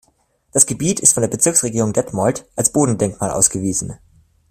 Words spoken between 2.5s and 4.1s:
als Bodendenkmal ausgewiesen.